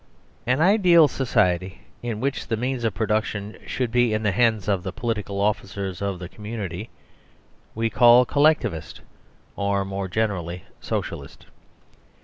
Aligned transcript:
An 0.47 0.61
ideal 0.61 1.07
society 1.07 1.81
in 2.01 2.19
which 2.19 2.47
the 2.47 2.57
means 2.57 2.83
of 2.83 2.95
production 2.95 3.55
should 3.67 3.91
be 3.91 4.15
in 4.15 4.23
the 4.23 4.31
hands 4.31 4.67
of 4.67 4.81
the 4.81 4.91
political 4.91 5.39
officers 5.39 6.01
of 6.01 6.17
the 6.17 6.27
community 6.27 6.89
we 7.75 7.87
call 7.91 8.25
Collectivist, 8.25 9.01
or 9.55 9.85
more 9.85 10.07
generally 10.07 10.63
Socialist. 10.79 11.45